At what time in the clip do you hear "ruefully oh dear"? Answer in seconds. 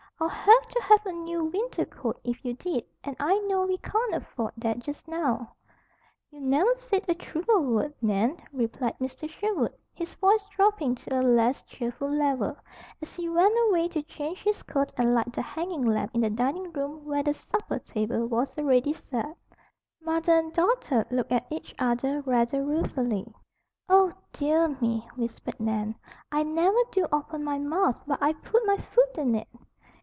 22.63-24.67